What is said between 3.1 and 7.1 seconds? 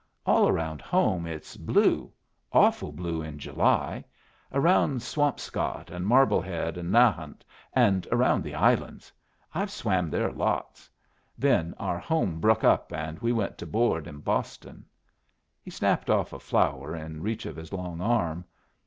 in July around Swampscott and Marblehead and